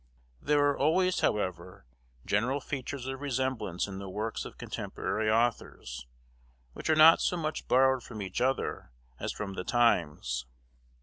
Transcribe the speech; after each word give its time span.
There 0.41 0.67
are 0.67 0.75
always, 0.75 1.19
however, 1.19 1.85
general 2.25 2.59
features 2.59 3.05
of 3.05 3.21
resemblance 3.21 3.85
in 3.85 3.99
the 3.99 4.09
works 4.09 4.45
of 4.45 4.57
contemporary 4.57 5.29
authors, 5.29 6.07
which 6.73 6.89
are 6.89 6.95
not 6.95 7.21
so 7.21 7.37
much 7.37 7.67
borrowed 7.67 8.01
from 8.01 8.19
each 8.23 8.41
other 8.41 8.89
as 9.19 9.31
from 9.31 9.53
the 9.53 9.63
times. 9.63 10.47